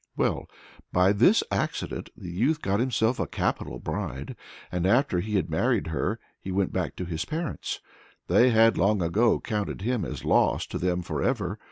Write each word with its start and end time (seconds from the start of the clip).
Well, 0.17 0.49
by 0.91 1.13
this 1.13 1.43
accident 1.51 2.09
the 2.17 2.31
youth 2.31 2.63
got 2.63 2.79
himself 2.79 3.19
a 3.19 3.27
capital 3.27 3.77
bride. 3.77 4.35
And 4.71 4.87
after 4.87 5.19
he 5.19 5.35
had 5.35 5.47
married 5.47 5.85
her 5.93 6.19
he 6.39 6.51
went 6.51 6.73
back 6.73 6.95
to 6.95 7.05
his 7.05 7.23
parents. 7.23 7.81
They 8.25 8.49
had 8.49 8.79
long 8.79 9.03
ago 9.03 9.39
counted 9.39 9.83
him 9.83 10.03
as 10.03 10.25
lost 10.25 10.71
to 10.71 10.79
them 10.79 11.03
for 11.03 11.21
ever. 11.21 11.59